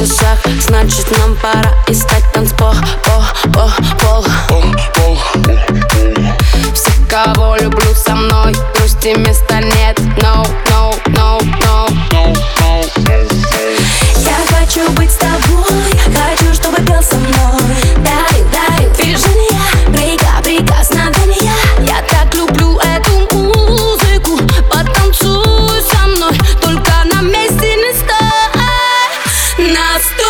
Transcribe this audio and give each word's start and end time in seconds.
часах 0.00 0.38
Значит 0.66 1.06
нам 1.18 1.36
пора 1.36 1.70
искать 1.88 2.24
танцпол 2.32 2.74
по, 3.04 3.50
по, 3.50 3.70
пол. 4.00 4.24
Пол, 4.48 4.64
пол 4.94 5.18
Все, 6.74 6.90
кого 7.08 7.56
люблю 7.56 7.94
со 7.94 8.14
мной 8.14 8.54
Грусти 8.76 9.14
места 9.18 9.60
нет 9.60 9.98
más 29.92 30.16
tú. 30.16 30.29